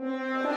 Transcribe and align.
Hello 0.00 0.56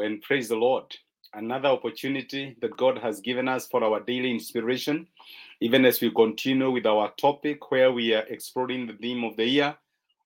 and 0.00 0.20
praise 0.20 0.48
the 0.48 0.56
Lord. 0.56 0.96
Another 1.36 1.68
opportunity 1.68 2.56
that 2.62 2.78
God 2.78 2.96
has 2.96 3.20
given 3.20 3.46
us 3.46 3.66
for 3.66 3.84
our 3.84 4.00
daily 4.00 4.30
inspiration, 4.30 5.06
even 5.60 5.84
as 5.84 6.00
we 6.00 6.10
continue 6.10 6.70
with 6.70 6.86
our 6.86 7.12
topic 7.20 7.70
where 7.70 7.92
we 7.92 8.14
are 8.14 8.24
exploring 8.30 8.86
the 8.86 8.94
theme 8.94 9.22
of 9.22 9.36
the 9.36 9.44
year 9.44 9.76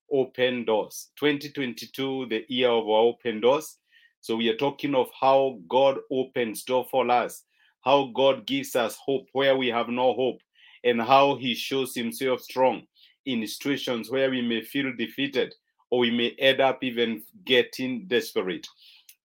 open 0.09 0.63
doors. 0.63 1.09
2022, 1.19 2.27
the 2.29 2.45
year 2.47 2.69
of 2.69 2.87
our 2.87 3.01
open 3.01 3.41
doors. 3.41 3.77
So 4.21 4.37
we 4.37 4.47
are 4.47 4.55
talking 4.55 4.95
of 4.95 5.09
how 5.19 5.59
God 5.67 5.97
opens 6.09 6.63
door 6.63 6.87
for 6.89 7.11
us, 7.11 7.43
how 7.81 8.09
God 8.15 8.47
gives 8.47 8.77
us 8.77 8.95
hope 8.95 9.27
where 9.33 9.57
we 9.57 9.67
have 9.67 9.89
no 9.89 10.13
hope, 10.13 10.39
and 10.85 11.01
how 11.01 11.35
He 11.35 11.55
shows 11.55 11.93
Himself 11.93 12.39
strong 12.39 12.83
in 13.25 13.45
situations 13.45 14.09
where 14.09 14.29
we 14.29 14.41
may 14.41 14.61
feel 14.61 14.93
defeated 14.95 15.55
or 15.89 15.99
we 15.99 16.09
may 16.09 16.29
end 16.39 16.61
up 16.61 16.81
even 16.85 17.21
getting 17.43 18.07
desperate. 18.07 18.65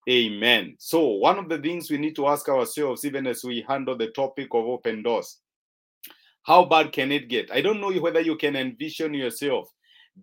Amen. 0.08 0.76
So, 0.78 1.00
one 1.00 1.38
of 1.38 1.48
the 1.48 1.58
things 1.58 1.90
we 1.90 1.98
need 1.98 2.14
to 2.16 2.28
ask 2.28 2.48
ourselves, 2.48 3.04
even 3.04 3.26
as 3.26 3.42
we 3.42 3.64
handle 3.68 3.96
the 3.96 4.08
topic 4.08 4.48
of 4.52 4.64
open 4.64 5.02
doors, 5.02 5.38
how 6.44 6.64
bad 6.64 6.92
can 6.92 7.10
it 7.10 7.28
get? 7.28 7.50
I 7.50 7.60
don't 7.60 7.80
know 7.80 7.92
whether 7.92 8.20
you 8.20 8.36
can 8.36 8.54
envision 8.54 9.14
yourself 9.14 9.68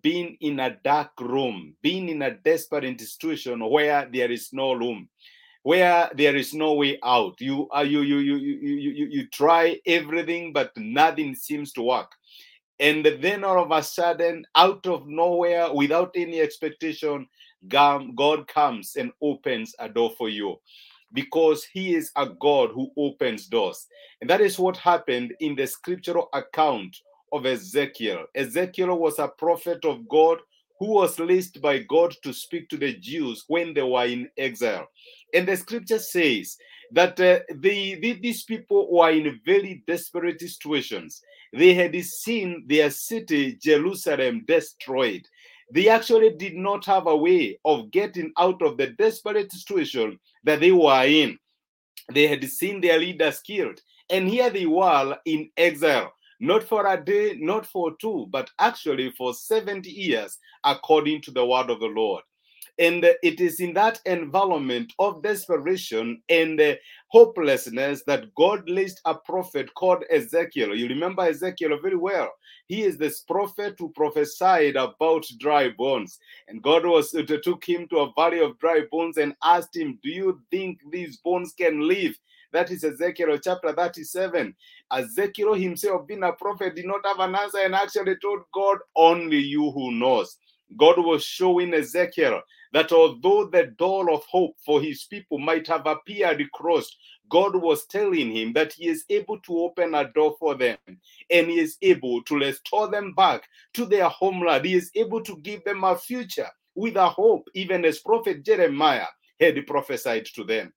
being 0.00 0.36
in 0.40 0.58
a 0.60 0.76
dark 0.82 1.10
room, 1.20 1.76
being 1.82 2.08
in 2.08 2.22
a 2.22 2.30
desperate 2.30 3.00
situation 3.00 3.60
where 3.68 4.08
there 4.10 4.30
is 4.30 4.48
no 4.52 4.72
room, 4.72 5.08
where 5.62 6.10
there 6.14 6.34
is 6.34 6.54
no 6.54 6.72
way 6.72 6.98
out. 7.04 7.40
You 7.40 7.64
uh, 7.70 7.76
are 7.76 7.84
you 7.84 8.00
you 8.00 8.18
you 8.18 8.36
you 8.36 8.56
you 8.56 8.90
you, 8.90 9.06
you 9.10 9.28
try 9.28 9.78
everything, 9.86 10.52
but 10.52 10.72
nothing 10.76 11.34
seems 11.34 11.72
to 11.74 11.82
work. 11.82 12.10
And 12.80 13.04
then 13.20 13.44
all 13.44 13.62
of 13.62 13.70
a 13.70 13.82
sudden, 13.82 14.44
out 14.56 14.84
of 14.86 15.06
nowhere, 15.06 15.72
without 15.72 16.10
any 16.16 16.40
expectation, 16.40 17.28
God 17.68 18.48
comes 18.48 18.96
and 18.96 19.12
opens 19.22 19.74
a 19.78 19.88
door 19.88 20.12
for 20.16 20.28
you 20.28 20.56
because 21.12 21.64
he 21.64 21.94
is 21.94 22.10
a 22.16 22.26
God 22.26 22.70
who 22.74 22.90
opens 22.96 23.46
doors. 23.46 23.86
And 24.20 24.28
that 24.28 24.40
is 24.40 24.58
what 24.58 24.76
happened 24.76 25.34
in 25.40 25.54
the 25.54 25.66
scriptural 25.66 26.28
account 26.32 26.96
of 27.32 27.46
Ezekiel. 27.46 28.26
Ezekiel 28.34 28.98
was 28.98 29.18
a 29.18 29.28
prophet 29.28 29.84
of 29.84 30.08
God 30.08 30.38
who 30.78 30.92
was 30.92 31.18
leased 31.18 31.62
by 31.62 31.78
God 31.78 32.14
to 32.22 32.32
speak 32.32 32.68
to 32.68 32.76
the 32.76 32.94
Jews 32.94 33.44
when 33.46 33.74
they 33.74 33.82
were 33.82 34.06
in 34.06 34.28
exile. 34.36 34.88
And 35.32 35.46
the 35.46 35.56
scripture 35.56 36.00
says 36.00 36.56
that 36.92 37.18
uh, 37.20 37.40
they, 37.54 37.94
they, 37.94 38.14
these 38.14 38.42
people 38.42 38.92
were 38.92 39.10
in 39.10 39.40
very 39.46 39.82
desperate 39.86 40.40
situations. 40.40 41.22
They 41.52 41.74
had 41.74 41.94
seen 42.04 42.64
their 42.66 42.90
city, 42.90 43.56
Jerusalem, 43.62 44.44
destroyed 44.46 45.26
they 45.74 45.88
actually 45.88 46.30
did 46.30 46.54
not 46.54 46.84
have 46.84 47.08
a 47.08 47.16
way 47.16 47.58
of 47.64 47.90
getting 47.90 48.32
out 48.38 48.62
of 48.62 48.76
the 48.76 48.86
desperate 48.86 49.50
situation 49.50 50.20
that 50.44 50.60
they 50.60 50.70
were 50.70 51.04
in. 51.04 51.36
They 52.12 52.28
had 52.28 52.48
seen 52.48 52.80
their 52.80 52.96
leaders 52.96 53.40
killed, 53.40 53.80
and 54.08 54.28
here 54.28 54.50
they 54.50 54.66
were 54.66 55.18
in 55.24 55.50
exile, 55.56 56.12
not 56.38 56.62
for 56.62 56.86
a 56.86 57.04
day, 57.04 57.36
not 57.40 57.66
for 57.66 57.96
two, 58.00 58.28
but 58.30 58.50
actually 58.60 59.10
for 59.18 59.34
70 59.34 59.90
years, 59.90 60.38
according 60.62 61.22
to 61.22 61.32
the 61.32 61.44
word 61.44 61.70
of 61.70 61.80
the 61.80 61.86
Lord. 61.86 62.22
And 62.78 63.04
it 63.22 63.40
is 63.40 63.60
in 63.60 63.72
that 63.74 64.00
environment 64.04 64.92
of 64.98 65.22
desperation 65.22 66.20
and 66.28 66.60
hopelessness 67.08 68.02
that 68.06 68.34
God 68.34 68.68
raised 68.68 69.00
a 69.04 69.14
prophet 69.14 69.72
called 69.74 70.02
Ezekiel. 70.10 70.74
You 70.74 70.88
remember 70.88 71.22
Ezekiel 71.22 71.78
very 71.80 71.96
well. 71.96 72.30
He 72.66 72.82
is 72.82 72.98
this 72.98 73.20
prophet 73.20 73.76
who 73.78 73.90
prophesied 73.90 74.74
about 74.74 75.24
dry 75.38 75.68
bones. 75.68 76.18
And 76.48 76.62
God 76.62 76.84
was 76.84 77.10
took 77.44 77.64
him 77.64 77.86
to 77.88 77.98
a 77.98 78.12
valley 78.16 78.40
of 78.40 78.58
dry 78.58 78.80
bones 78.90 79.18
and 79.18 79.34
asked 79.44 79.76
him, 79.76 79.98
Do 80.02 80.10
you 80.10 80.40
think 80.50 80.80
these 80.90 81.18
bones 81.18 81.52
can 81.52 81.86
live? 81.86 82.18
That 82.52 82.70
is 82.70 82.84
Ezekiel 82.84 83.38
chapter 83.38 83.72
37. 83.72 84.54
Ezekiel 84.92 85.54
himself, 85.54 86.06
being 86.06 86.22
a 86.22 86.32
prophet, 86.32 86.76
did 86.76 86.86
not 86.86 87.04
have 87.04 87.18
an 87.18 87.34
answer 87.34 87.58
and 87.58 87.74
actually 87.74 88.16
told 88.22 88.42
God, 88.52 88.78
Only 88.96 89.38
you 89.38 89.70
who 89.72 89.92
knows. 89.92 90.36
God 90.76 90.96
was 90.98 91.24
showing 91.24 91.74
Ezekiel 91.74 92.40
that 92.72 92.92
although 92.92 93.46
the 93.46 93.66
door 93.78 94.10
of 94.10 94.24
hope 94.24 94.56
for 94.64 94.80
his 94.80 95.04
people 95.04 95.38
might 95.38 95.66
have 95.68 95.86
appeared 95.86 96.42
crossed, 96.52 96.96
God 97.28 97.54
was 97.56 97.86
telling 97.86 98.30
him 98.30 98.52
that 98.54 98.72
he 98.72 98.88
is 98.88 99.04
able 99.08 99.38
to 99.40 99.58
open 99.58 99.94
a 99.94 100.10
door 100.12 100.36
for 100.38 100.54
them 100.54 100.76
and 100.86 101.46
he 101.48 101.60
is 101.60 101.76
able 101.82 102.22
to 102.24 102.36
restore 102.36 102.88
them 102.88 103.14
back 103.14 103.44
to 103.74 103.86
their 103.86 104.08
homeland. 104.08 104.64
He 104.64 104.74
is 104.74 104.90
able 104.94 105.22
to 105.22 105.36
give 105.38 105.64
them 105.64 105.84
a 105.84 105.96
future 105.96 106.48
with 106.74 106.96
a 106.96 107.08
hope, 107.08 107.48
even 107.54 107.84
as 107.84 108.00
Prophet 108.00 108.44
Jeremiah 108.44 109.06
had 109.40 109.66
prophesied 109.66 110.26
to 110.34 110.44
them. 110.44 110.72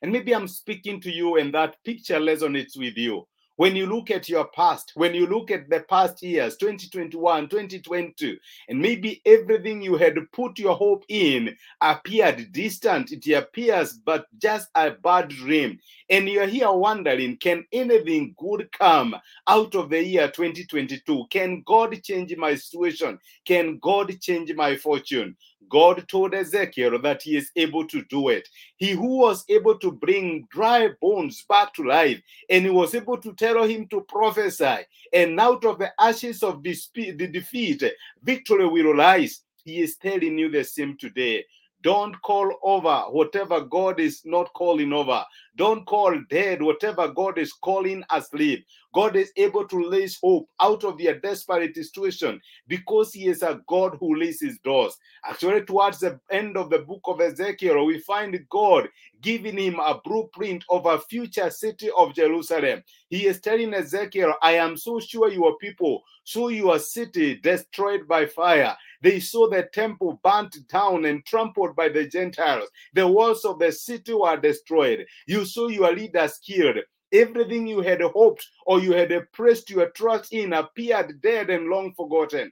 And 0.00 0.10
maybe 0.10 0.34
I'm 0.34 0.48
speaking 0.48 1.00
to 1.02 1.12
you 1.12 1.36
and 1.36 1.54
that 1.54 1.76
picture 1.84 2.18
resonates 2.18 2.76
with 2.76 2.96
you. 2.96 3.26
When 3.62 3.76
you 3.76 3.86
look 3.86 4.10
at 4.10 4.28
your 4.28 4.46
past, 4.46 4.90
when 4.96 5.14
you 5.14 5.28
look 5.28 5.52
at 5.52 5.70
the 5.70 5.84
past 5.88 6.20
years, 6.20 6.56
2021, 6.56 7.48
2020, 7.48 8.40
and 8.68 8.80
maybe 8.80 9.22
everything 9.24 9.80
you 9.80 9.96
had 9.96 10.16
put 10.32 10.58
your 10.58 10.74
hope 10.74 11.04
in 11.06 11.56
appeared 11.80 12.50
distant, 12.50 13.12
it 13.12 13.24
appears 13.32 13.92
but 13.92 14.26
just 14.36 14.68
a 14.74 14.90
bad 14.90 15.28
dream. 15.28 15.78
And 16.10 16.28
you're 16.28 16.48
here 16.48 16.72
wondering, 16.72 17.36
can 17.36 17.64
anything 17.72 18.34
good 18.36 18.68
come 18.72 19.14
out 19.46 19.76
of 19.76 19.90
the 19.90 20.02
year 20.02 20.26
2022? 20.26 21.26
Can 21.30 21.62
God 21.64 22.02
change 22.02 22.36
my 22.36 22.56
situation? 22.56 23.20
Can 23.44 23.78
God 23.78 24.12
change 24.20 24.52
my 24.56 24.74
fortune? 24.74 25.36
God 25.68 26.06
told 26.08 26.34
Ezekiel 26.34 27.00
that 27.00 27.22
he 27.22 27.36
is 27.36 27.50
able 27.56 27.86
to 27.88 28.04
do 28.04 28.28
it. 28.28 28.48
He 28.76 28.90
who 28.90 29.18
was 29.18 29.44
able 29.48 29.78
to 29.78 29.90
bring 29.92 30.46
dry 30.50 30.90
bones 31.00 31.44
back 31.48 31.72
to 31.74 31.84
life, 31.84 32.20
and 32.50 32.64
he 32.64 32.70
was 32.70 32.94
able 32.94 33.16
to 33.18 33.32
tell 33.34 33.62
him 33.64 33.88
to 33.88 34.02
prophesy. 34.02 34.78
And 35.12 35.40
out 35.40 35.64
of 35.64 35.78
the 35.78 35.92
ashes 36.00 36.42
of 36.42 36.62
the 36.62 37.28
defeat, 37.30 37.82
victory 38.22 38.66
will 38.66 38.94
rise. 38.94 39.42
He 39.64 39.80
is 39.80 39.96
telling 39.96 40.38
you 40.38 40.50
the 40.50 40.64
same 40.64 40.96
today. 40.98 41.44
Don't 41.82 42.20
call 42.22 42.54
over 42.62 43.02
whatever 43.10 43.60
God 43.60 44.00
is 44.00 44.22
not 44.24 44.52
calling 44.54 44.92
over. 44.92 45.24
Don't 45.56 45.84
call 45.86 46.18
dead 46.30 46.62
whatever 46.62 47.08
God 47.08 47.38
is 47.38 47.52
calling 47.52 48.04
asleep. 48.10 48.64
God 48.94 49.16
is 49.16 49.32
able 49.36 49.66
to 49.68 49.90
raise 49.90 50.18
hope 50.22 50.48
out 50.60 50.84
of 50.84 51.00
your 51.00 51.18
desperate 51.18 51.74
situation 51.74 52.40
because 52.68 53.12
He 53.12 53.26
is 53.26 53.42
a 53.42 53.60
God 53.68 53.96
who 53.98 54.18
raises 54.18 54.58
doors. 54.58 54.96
Actually, 55.24 55.62
towards 55.62 56.00
the 56.00 56.20
end 56.30 56.56
of 56.56 56.70
the 56.70 56.80
book 56.80 57.02
of 57.06 57.20
Ezekiel, 57.20 57.84
we 57.84 57.98
find 58.00 58.38
God 58.50 58.88
giving 59.20 59.56
him 59.56 59.78
a 59.78 60.00
blueprint 60.04 60.64
of 60.68 60.86
a 60.86 60.98
future 60.98 61.50
city 61.50 61.90
of 61.96 62.14
Jerusalem. 62.14 62.82
He 63.08 63.26
is 63.26 63.40
telling 63.40 63.72
Ezekiel, 63.72 64.34
I 64.42 64.52
am 64.52 64.76
so 64.76 65.00
sure 65.00 65.30
your 65.30 65.56
people 65.58 66.02
saw 66.24 66.48
your 66.48 66.78
city 66.78 67.36
destroyed 67.36 68.06
by 68.06 68.26
fire. 68.26 68.76
They 69.02 69.18
saw 69.18 69.50
the 69.50 69.64
temple 69.64 70.20
burnt 70.22 70.56
down 70.68 71.04
and 71.04 71.24
trampled 71.26 71.74
by 71.74 71.88
the 71.88 72.06
Gentiles. 72.06 72.68
The 72.94 73.06
walls 73.06 73.44
of 73.44 73.58
the 73.58 73.72
city 73.72 74.14
were 74.14 74.36
destroyed. 74.36 75.06
You 75.26 75.44
saw 75.44 75.68
your 75.68 75.92
leaders 75.92 76.38
killed. 76.38 76.78
Everything 77.12 77.66
you 77.66 77.80
had 77.80 78.00
hoped 78.00 78.48
or 78.64 78.80
you 78.80 78.92
had 78.92 79.12
pressed 79.32 79.68
your 79.68 79.90
trust 79.90 80.32
in 80.32 80.52
appeared 80.52 81.20
dead 81.20 81.50
and 81.50 81.68
long 81.68 81.92
forgotten. 81.94 82.50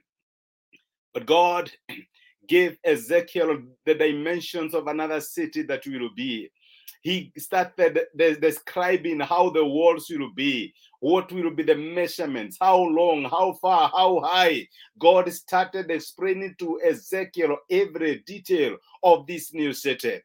But 1.13 1.25
God 1.25 1.71
gave 2.47 2.77
Ezekiel 2.83 3.59
the 3.85 3.95
dimensions 3.95 4.73
of 4.73 4.87
another 4.87 5.21
city 5.21 5.63
that 5.63 5.87
will 5.87 6.09
be. 6.15 6.51
He 7.01 7.31
started 7.37 7.99
describing 8.15 9.19
how 9.21 9.49
the 9.49 9.65
walls 9.65 10.07
will 10.09 10.31
be, 10.33 10.73
what 10.99 11.31
will 11.31 11.49
be 11.49 11.63
the 11.63 11.75
measurements, 11.75 12.57
how 12.61 12.77
long, 12.77 13.23
how 13.23 13.53
far, 13.53 13.89
how 13.89 14.19
high. 14.21 14.67
God 14.99 15.31
started 15.33 15.89
explaining 15.89 16.55
to 16.59 16.79
Ezekiel 16.81 17.57
every 17.69 18.19
detail 18.19 18.77
of 19.01 19.25
this 19.25 19.53
new 19.53 19.73
city. 19.73 20.19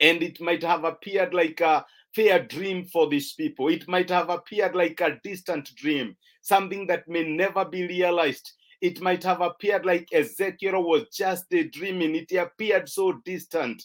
And 0.00 0.22
it 0.22 0.40
might 0.40 0.62
have 0.62 0.84
appeared 0.84 1.34
like 1.34 1.60
a 1.60 1.84
fair 2.14 2.44
dream 2.44 2.84
for 2.84 3.08
these 3.08 3.32
people. 3.32 3.68
It 3.68 3.88
might 3.88 4.10
have 4.10 4.30
appeared 4.30 4.76
like 4.76 5.00
a 5.00 5.18
distant 5.24 5.74
dream, 5.74 6.16
something 6.42 6.86
that 6.86 7.08
may 7.08 7.24
never 7.24 7.64
be 7.64 7.86
realized. 7.86 8.52
It 8.80 9.00
might 9.00 9.22
have 9.24 9.40
appeared 9.40 9.86
like 9.86 10.08
Ezekiel 10.12 10.82
was 10.82 11.04
just 11.12 11.46
dreaming. 11.72 12.14
It 12.14 12.32
appeared 12.36 12.88
so 12.88 13.12
distant. 13.24 13.82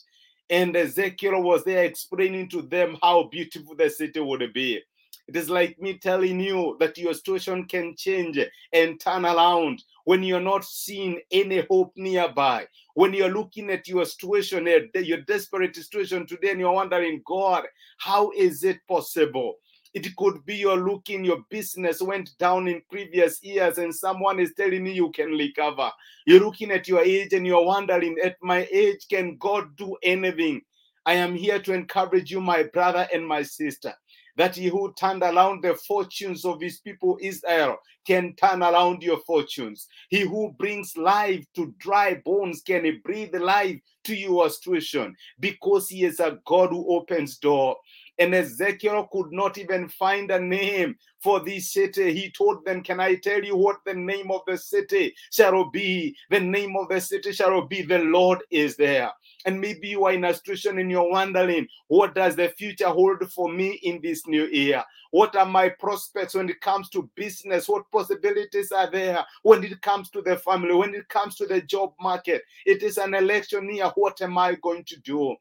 And 0.50 0.76
Ezekiel 0.76 1.42
was 1.42 1.64
there 1.64 1.84
explaining 1.84 2.50
to 2.50 2.62
them 2.64 2.98
how 3.02 3.24
beautiful 3.24 3.76
the 3.76 3.90
city 3.90 4.20
would 4.20 4.52
be. 4.54 4.82
It 5.28 5.36
is 5.36 5.48
like 5.48 5.80
me 5.80 6.00
telling 6.00 6.40
you 6.40 6.76
that 6.80 6.98
your 6.98 7.14
situation 7.14 7.66
can 7.66 7.96
change 7.96 8.40
and 8.74 9.00
turn 9.00 9.26
around 9.26 9.84
when 10.06 10.24
you're 10.24 10.40
not 10.42 10.66
seeing 10.66 11.20
any 11.32 11.64
hope 11.70 11.94
nearby. 11.96 12.66
When 12.96 13.14
you're 13.14 13.32
looking 13.32 13.70
at 13.70 13.88
your 13.88 14.06
situation, 14.06 14.68
your 14.96 15.22
desperate 15.22 15.76
situation 15.76 16.26
today, 16.26 16.50
and 16.50 16.60
you're 16.60 16.72
wondering, 16.72 17.22
God, 17.28 17.68
how 18.00 18.32
is 18.32 18.64
it 18.64 18.80
possible? 18.88 19.58
It 19.94 20.16
could 20.16 20.46
be 20.46 20.56
you're 20.56 20.78
looking, 20.78 21.26
your 21.26 21.44
business 21.50 22.02
went 22.02 22.38
down 22.38 22.68
in 22.68 22.82
previous 22.90 23.44
years, 23.44 23.78
and 23.78 23.94
someone 23.94 24.40
is 24.40 24.54
telling 24.56 24.86
you 24.86 24.92
you 24.92 25.12
can 25.12 25.32
recover. 25.32 25.92
You're 26.26 26.42
looking 26.42 26.72
at 26.72 26.88
your 26.88 27.02
age 27.02 27.34
and 27.34 27.46
you're 27.46 27.66
wondering, 27.66 28.18
at 28.24 28.36
my 28.42 28.68
age, 28.72 29.08
can 29.10 29.38
God 29.38 29.76
do 29.76 29.98
anything? 30.04 30.62
I 31.06 31.14
am 31.14 31.34
here 31.34 31.60
to 31.60 31.74
encourage 31.74 32.30
you, 32.30 32.40
my 32.40 32.64
brother 32.64 33.08
and 33.12 33.28
my 33.28 33.42
sister 33.42 33.94
that 34.40 34.56
he 34.56 34.68
who 34.68 34.94
turned 34.94 35.22
around 35.22 35.62
the 35.62 35.76
fortunes 35.86 36.46
of 36.46 36.62
his 36.62 36.80
people 36.80 37.18
Israel 37.22 37.76
can 38.08 38.34
turn 38.38 38.64
around 38.64 39.04
your 39.04 39.20
fortunes. 39.28 39.90
He 40.08 40.22
who 40.22 40.54
brings 40.58 40.96
life 40.96 41.46
to 41.56 41.76
dry 41.78 42.22
bones 42.24 42.62
can 42.62 43.02
breathe 43.04 43.36
life 43.36 43.82
to 44.06 44.16
your 44.16 44.50
situation 44.50 45.14
because 45.42 45.90
he 45.90 46.06
is 46.06 46.22
a 46.22 46.40
God 46.46 46.70
who 46.70 46.90
opens 46.96 47.38
door. 47.38 47.76
And 48.20 48.36
Ezekiel 48.36 49.08
could 49.12 49.32
not 49.32 49.58
even 49.58 49.88
find 49.88 50.30
a 50.30 50.40
name 50.40 50.98
for 51.24 51.40
this 51.40 51.72
city. 51.72 52.14
He 52.14 52.30
told 52.32 52.66
them, 52.66 52.84
Can 52.84 53.00
I 53.00 53.16
tell 53.16 53.44
you 53.44 53.56
what 53.56 53.78
the 53.86 53.94
name 53.94 54.30
of 54.30 54.42
the 54.46 54.58
city 54.58 55.16
shall 55.32 55.70
be? 55.70 56.16
The 56.30 56.42
name 56.42 56.76
of 56.76 56.90
the 56.90 57.00
city 57.00 57.32
shall 57.32 57.66
be, 57.66 57.82
The 57.82 58.00
Lord 58.00 58.40
is 58.52 58.76
there. 58.76 59.12
And 59.46 59.62
maybe 59.62 59.88
you 59.88 60.06
are 60.06 60.12
in 60.12 60.26
a 60.26 60.34
situation 60.34 60.80
and 60.80 60.92
you're 60.92 61.10
wondering, 61.10 61.68
What 61.88 62.14
does 62.14 62.36
the 62.36 62.50
future 62.50 62.90
hold 62.90 63.32
for 63.32 63.52
me 63.52 63.80
in 63.84 64.02
this 64.02 64.28
new 64.28 64.48
year? 64.48 64.84
What 65.12 65.36
are 65.36 65.46
my 65.46 65.70
prospects 65.70 66.36
when 66.36 66.50
it 66.50 66.62
comes 66.62 66.90
to 66.90 67.10
business? 67.16 67.68
What 67.68 67.90
possibilities 67.92 68.72
are 68.72 68.92
there 68.92 69.26
when 69.44 69.64
it 69.64 69.82
comes 69.82 70.10
to 70.12 70.22
the 70.22 70.38
family, 70.38 70.74
when 70.74 70.94
it 70.94 71.08
comes 71.10 71.36
to 71.38 71.48
the 71.48 71.62
job 71.62 71.94
market? 72.00 72.44
It 72.66 72.84
is 72.84 72.98
an 72.98 73.14
election 73.14 73.74
year. 73.74 73.92
What 73.96 74.22
am 74.22 74.38
I 74.38 74.56
going 74.56 74.84
to 74.86 75.00
do? 75.00 75.36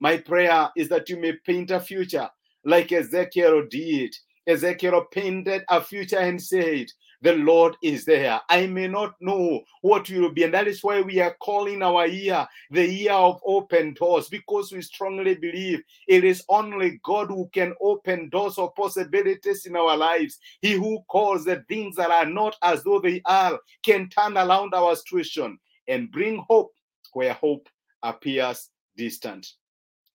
My 0.00 0.16
prayer 0.16 0.70
is 0.76 0.88
that 0.90 1.08
you 1.08 1.16
may 1.16 1.32
paint 1.44 1.70
a 1.70 1.80
future 1.80 2.28
like 2.64 2.92
Ezekiel 2.92 3.66
did. 3.68 4.14
Ezekiel 4.46 5.06
painted 5.10 5.62
a 5.68 5.82
future 5.82 6.18
and 6.18 6.40
said, 6.40 6.86
The 7.20 7.34
Lord 7.34 7.76
is 7.82 8.04
there. 8.04 8.40
I 8.48 8.66
may 8.66 8.86
not 8.86 9.14
know 9.20 9.62
what 9.82 10.08
will 10.08 10.30
be. 10.30 10.44
And 10.44 10.54
that 10.54 10.68
is 10.68 10.82
why 10.84 11.00
we 11.00 11.20
are 11.20 11.36
calling 11.40 11.82
our 11.82 12.06
year 12.06 12.46
the 12.70 12.86
year 12.86 13.12
of 13.12 13.40
open 13.44 13.94
doors, 13.94 14.28
because 14.28 14.70
we 14.72 14.82
strongly 14.82 15.34
believe 15.34 15.82
it 16.06 16.22
is 16.24 16.44
only 16.48 17.00
God 17.02 17.28
who 17.28 17.50
can 17.52 17.74
open 17.80 18.30
doors 18.30 18.56
of 18.56 18.74
possibilities 18.76 19.66
in 19.66 19.76
our 19.76 19.96
lives. 19.96 20.38
He 20.62 20.72
who 20.72 21.00
calls 21.08 21.44
the 21.44 21.64
things 21.68 21.96
that 21.96 22.10
are 22.10 22.26
not 22.26 22.56
as 22.62 22.84
though 22.84 23.00
they 23.00 23.20
are 23.24 23.58
can 23.82 24.08
turn 24.08 24.38
around 24.38 24.74
our 24.74 24.94
situation 24.94 25.58
and 25.88 26.12
bring 26.12 26.44
hope 26.48 26.72
where 27.12 27.32
hope 27.34 27.68
appears 28.02 28.70
distant 28.96 29.46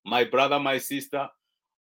my 0.04 0.24
brother, 0.24 0.58
my 0.58 0.78
sister, 0.78 1.28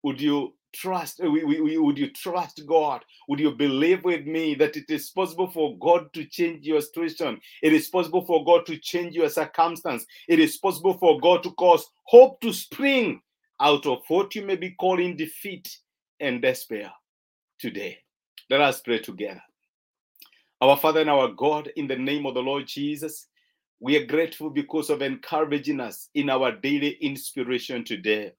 would 0.04 0.22
you 0.22 0.54
trust 0.74 1.20
would 1.24 1.98
you 1.98 2.12
trust 2.12 2.62
god? 2.68 3.04
Would 3.28 3.40
you 3.40 3.52
believe 3.52 4.04
with 4.04 4.26
me 4.26 4.56
that 4.56 4.76
it 4.76 4.90
is 4.90 5.10
possible 5.10 5.50
for 5.50 5.78
god 5.80 6.14
to 6.14 6.26
change 6.26 6.66
your 6.66 6.82
situation? 6.82 7.40
It 7.62 7.74
is 7.74 7.88
possible 7.88 8.26
for 8.26 8.46
god 8.46 8.66
to 8.68 8.78
change 8.78 9.16
your 9.16 9.30
circumstance. 9.30 10.06
It 10.28 10.40
is 10.40 10.58
possible 10.58 10.98
for 10.98 11.20
god 11.20 11.44
to 11.44 11.52
cause 11.52 11.88
hope 12.04 12.40
to 12.42 12.54
spring 12.54 13.22
out 13.62 13.86
of 13.86 14.00
what 14.10 14.36
you 14.36 14.46
may 14.46 14.58
be 14.58 14.72
calling 14.72 15.16
defeat 15.16 15.78
and 16.20 16.42
despair 16.42 16.92
today. 17.60 17.98
Let 18.50 18.62
us 18.62 18.82
pray 18.82 19.00
together. 19.00 19.42
Our 20.62 20.78
father 20.78 21.02
and 21.02 21.10
our 21.10 21.30
god 21.30 21.72
in 21.76 21.88
the 21.88 21.98
name 21.98 22.26
of 22.26 22.34
the 22.34 22.42
lord 22.42 22.66
jesus 22.66 23.28
we 23.80 23.98
are 23.98 24.06
grateful 24.06 24.50
because 24.50 24.90
of 24.90 25.02
encouraging 25.02 25.80
us 25.80 26.10
in 26.16 26.30
our 26.30 26.52
daily 26.52 26.98
inspiration 27.02 27.84
today 27.84 28.32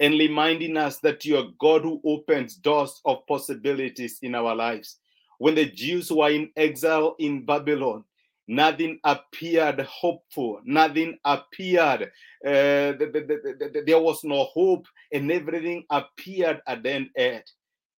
and 0.00 0.14
reminding 0.14 0.76
us 0.76 0.98
that 0.98 1.24
you 1.24 1.36
are 1.36 1.48
God 1.58 1.82
who 1.82 2.00
opens 2.04 2.56
doors 2.56 3.00
of 3.04 3.26
possibilities 3.26 4.18
in 4.22 4.34
our 4.34 4.54
lives. 4.54 4.98
When 5.38 5.54
the 5.54 5.66
Jews 5.66 6.10
were 6.10 6.30
in 6.30 6.50
exile 6.56 7.16
in 7.18 7.44
Babylon, 7.44 8.04
nothing 8.46 8.98
appeared 9.04 9.80
hopeful, 9.80 10.60
nothing 10.64 11.18
appeared, 11.24 12.02
uh, 12.44 12.92
the, 12.98 13.10
the, 13.12 13.70
the, 13.72 13.82
there 13.86 14.00
was 14.00 14.22
no 14.24 14.44
hope, 14.44 14.86
and 15.12 15.30
everything 15.30 15.84
appeared 15.90 16.60
at 16.66 16.82
the 16.82 17.08
end. 17.16 17.44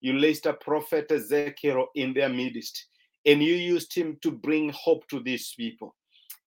You 0.00 0.20
raised 0.20 0.46
a 0.46 0.52
prophet 0.52 1.10
Ezekiel 1.10 1.88
in 1.94 2.14
their 2.14 2.28
midst, 2.28 2.86
and 3.24 3.42
you 3.42 3.54
used 3.54 3.94
him 3.94 4.18
to 4.22 4.30
bring 4.30 4.70
hope 4.70 5.08
to 5.08 5.20
these 5.20 5.52
people. 5.56 5.94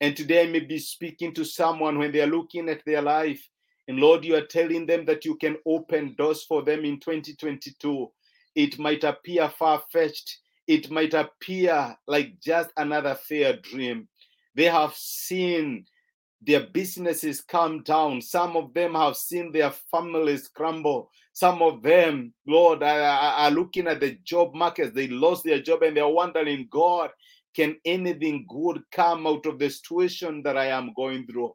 And 0.02 0.16
today 0.16 0.44
I 0.44 0.48
may 0.48 0.62
be 0.62 0.80
speaking 0.80 1.34
to 1.34 1.44
someone 1.44 1.98
when 1.98 2.12
they 2.12 2.22
are 2.22 2.28
looking 2.28 2.70
at 2.70 2.86
their 2.86 3.02
life. 3.02 3.48
And 3.88 4.00
Lord, 4.00 4.24
you 4.24 4.36
are 4.36 4.46
telling 4.46 4.86
them 4.86 5.06
that 5.06 5.26
you 5.26 5.36
can 5.36 5.58
open 5.66 6.16
doors 6.18 6.44
for 6.44 6.64
them 6.64 6.86
in 6.86 7.00
2022. 7.00 8.10
It 8.56 8.80
might 8.80 9.04
appear 9.04 9.50
far 9.50 9.82
fetched, 9.92 10.40
it 10.68 10.90
might 10.92 11.14
appear 11.14 11.98
like 12.08 12.40
just 12.40 12.70
another 12.78 13.16
fair 13.16 13.58
dream. 13.58 14.08
They 14.56 14.66
have 14.66 14.94
seen 14.96 15.86
their 16.42 16.68
businesses 16.68 17.42
come 17.42 17.84
down. 17.84 18.22
Some 18.22 18.56
of 18.56 18.74
them 18.74 18.96
have 18.96 19.18
seen 19.18 19.52
their 19.52 19.72
families 19.72 20.48
crumble. 20.48 21.10
Some 21.34 21.62
of 21.62 21.82
them, 21.82 22.34
Lord, 22.48 22.84
are, 22.84 23.00
are 23.00 23.52
looking 23.52 23.88
at 23.88 24.00
the 24.00 24.18
job 24.24 24.54
markets. 24.54 24.94
They 24.94 25.08
lost 25.08 25.44
their 25.44 25.62
job 25.62 25.84
and 25.84 25.96
they're 25.96 26.08
wondering, 26.08 26.68
God, 26.70 27.12
can 27.56 27.76
anything 27.86 28.46
good 28.50 28.82
come 28.92 29.28
out 29.28 29.46
of 29.46 29.60
the 29.60 29.70
situation 29.70 30.42
that 30.44 30.58
I 30.58 30.68
am 30.68 30.94
going 30.96 31.26
through? 31.28 31.54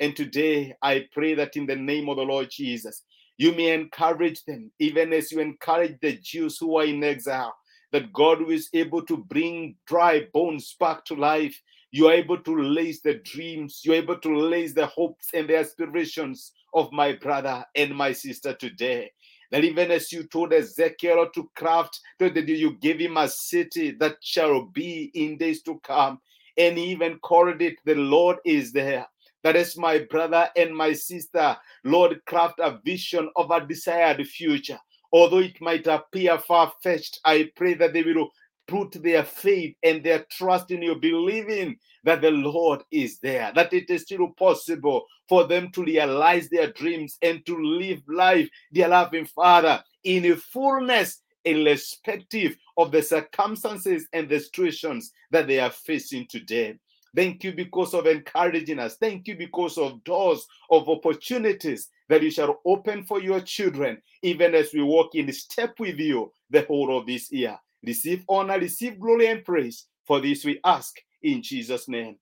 And 0.00 0.16
today 0.16 0.74
I 0.82 1.06
pray 1.12 1.34
that 1.34 1.56
in 1.56 1.66
the 1.66 1.76
name 1.76 2.08
of 2.08 2.16
the 2.16 2.22
Lord 2.22 2.48
Jesus, 2.50 3.04
you 3.38 3.52
may 3.52 3.72
encourage 3.72 4.44
them, 4.44 4.70
even 4.78 5.12
as 5.12 5.32
you 5.32 5.40
encourage 5.40 5.98
the 6.00 6.18
Jews 6.22 6.58
who 6.58 6.76
are 6.76 6.84
in 6.84 7.02
exile, 7.02 7.54
that 7.92 8.12
God 8.12 8.50
is 8.50 8.68
able 8.72 9.04
to 9.06 9.16
bring 9.16 9.76
dry 9.86 10.26
bones 10.32 10.74
back 10.78 11.04
to 11.06 11.14
life. 11.14 11.58
You 11.90 12.08
are 12.08 12.14
able 12.14 12.38
to 12.38 12.62
lace 12.62 13.00
the 13.02 13.20
dreams, 13.24 13.80
you're 13.84 13.96
able 13.96 14.18
to 14.18 14.36
lace 14.36 14.74
the 14.74 14.86
hopes 14.86 15.28
and 15.34 15.48
the 15.48 15.58
aspirations 15.58 16.52
of 16.74 16.90
my 16.92 17.12
brother 17.12 17.64
and 17.76 17.94
my 17.94 18.12
sister 18.12 18.54
today. 18.54 19.10
That 19.52 19.64
even 19.64 19.90
as 19.90 20.10
you 20.10 20.24
told 20.24 20.52
Ezekiel 20.54 21.28
to 21.34 21.50
craft, 21.54 22.00
that 22.18 22.36
you 22.48 22.72
gave 22.80 22.98
him 22.98 23.18
a 23.18 23.28
city 23.28 23.90
that 23.92 24.16
shall 24.22 24.62
be 24.64 25.10
in 25.14 25.36
days 25.36 25.62
to 25.64 25.78
come. 25.84 26.20
And 26.56 26.78
even 26.78 27.18
called 27.18 27.60
it, 27.60 27.76
The 27.84 27.94
Lord 27.94 28.38
is 28.46 28.72
there. 28.72 29.06
That 29.44 29.56
is 29.56 29.76
my 29.76 29.98
brother 30.10 30.48
and 30.56 30.74
my 30.74 30.94
sister. 30.94 31.56
Lord, 31.84 32.24
craft 32.24 32.60
a 32.60 32.80
vision 32.84 33.30
of 33.36 33.50
a 33.50 33.64
desired 33.66 34.26
future. 34.26 34.78
Although 35.12 35.40
it 35.40 35.60
might 35.60 35.86
appear 35.86 36.38
far 36.38 36.72
fetched, 36.82 37.20
I 37.24 37.50
pray 37.54 37.74
that 37.74 37.92
they 37.92 38.02
will 38.02 38.30
put 38.72 39.02
their 39.02 39.22
faith 39.22 39.76
and 39.82 40.02
their 40.02 40.24
trust 40.30 40.70
in 40.70 40.80
you, 40.80 40.94
believing 40.94 41.76
that 42.04 42.22
the 42.22 42.30
Lord 42.30 42.82
is 42.90 43.18
there, 43.18 43.52
that 43.54 43.74
it 43.74 43.90
is 43.90 44.02
still 44.02 44.28
possible 44.28 45.04
for 45.28 45.46
them 45.46 45.70
to 45.72 45.84
realize 45.84 46.48
their 46.48 46.72
dreams 46.72 47.18
and 47.20 47.44
to 47.44 47.54
live 47.54 48.00
life, 48.08 48.48
dear 48.72 48.88
loving 48.88 49.26
Father, 49.26 49.84
in 50.04 50.24
a 50.24 50.36
fullness, 50.36 51.20
irrespective 51.44 52.56
of 52.78 52.92
the 52.92 53.02
circumstances 53.02 54.08
and 54.14 54.26
the 54.26 54.40
situations 54.40 55.12
that 55.30 55.46
they 55.46 55.60
are 55.60 55.70
facing 55.70 56.26
today. 56.28 56.74
Thank 57.14 57.44
you 57.44 57.52
because 57.52 57.92
of 57.92 58.06
encouraging 58.06 58.78
us. 58.78 58.96
Thank 58.96 59.28
you 59.28 59.36
because 59.36 59.76
of 59.76 60.02
doors 60.04 60.46
of 60.70 60.88
opportunities 60.88 61.90
that 62.08 62.22
you 62.22 62.30
shall 62.30 62.62
open 62.64 63.04
for 63.04 63.20
your 63.20 63.40
children, 63.40 64.00
even 64.22 64.54
as 64.54 64.72
we 64.72 64.82
walk 64.82 65.14
in 65.14 65.30
step 65.30 65.78
with 65.78 65.98
you 65.98 66.32
the 66.48 66.62
whole 66.62 66.96
of 66.96 67.06
this 67.06 67.30
year. 67.30 67.58
Receive 67.84 68.24
honor, 68.28 68.58
receive 68.58 69.00
glory 69.00 69.26
and 69.26 69.44
praise. 69.44 69.86
For 70.06 70.20
this 70.20 70.44
we 70.44 70.60
ask 70.64 70.96
in 71.22 71.42
Jesus' 71.42 71.88
name. 71.88 72.16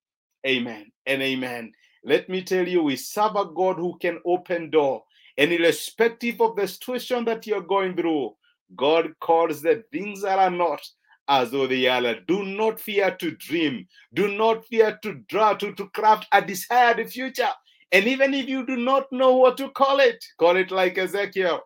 Amen 0.47 0.90
and 1.07 1.23
amen. 1.23 1.73
Let 2.05 2.29
me 2.29 2.43
tell 2.43 2.67
you, 2.67 2.83
we 2.83 2.97
serve 2.97 3.37
a 3.37 3.45
God 3.45 3.76
who 3.76 3.99
can 3.99 4.21
open 4.25 4.71
door. 4.71 5.05
And 5.37 5.52
irrespective 5.52 6.40
of 6.40 6.57
the 6.57 6.67
situation 6.67 7.25
that 7.26 7.47
you're 7.47 7.62
going 7.62 7.97
through, 7.97 8.35
God 8.76 9.12
calls 9.21 9.62
the 9.62 9.85
things 9.93 10.23
that 10.23 10.38
are 10.38 10.50
not 10.50 10.81
as 11.29 11.50
though 11.50 11.67
they 11.67 11.87
are. 11.87 12.21
Do 12.26 12.45
not 12.45 12.81
fear 12.81 13.14
to 13.17 13.31
dream. 13.33 13.87
Do 14.14 14.29
not 14.29 14.67
fear 14.67 14.99
to 15.02 15.14
draw, 15.29 15.55
to, 15.55 15.73
to 15.75 15.88
craft 15.90 16.26
a 16.33 16.43
desired 16.43 17.11
future. 17.11 17.50
And 17.93 18.07
even 18.07 18.35
if 18.35 18.49
you 18.49 18.67
do 18.67 18.76
not 18.76 19.11
know 19.12 19.37
what 19.37 19.57
to 19.59 19.71
call 19.71 20.00
it, 20.00 20.25
call 20.38 20.57
it 20.57 20.71
like 20.71 20.99
Ezekiel. 20.99 21.61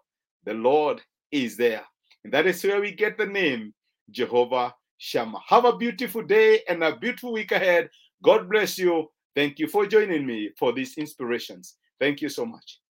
The 0.44 0.54
Lord 0.54 1.00
is 1.30 1.56
there. 1.56 1.82
And 2.24 2.32
that 2.32 2.46
is 2.46 2.62
where 2.64 2.80
we 2.80 2.92
get 2.92 3.18
the 3.18 3.26
name 3.26 3.72
Jehovah 4.10 4.74
Shammah. 4.98 5.40
Have 5.46 5.64
a 5.64 5.76
beautiful 5.76 6.22
day 6.22 6.60
and 6.68 6.82
a 6.82 6.96
beautiful 6.96 7.32
week 7.32 7.52
ahead. 7.52 7.90
God 8.22 8.48
bless 8.48 8.78
you. 8.78 9.10
Thank 9.34 9.58
you 9.58 9.68
for 9.68 9.86
joining 9.86 10.26
me 10.26 10.50
for 10.58 10.72
these 10.72 10.96
inspirations. 10.96 11.76
Thank 11.98 12.20
you 12.22 12.28
so 12.28 12.46
much. 12.46 12.80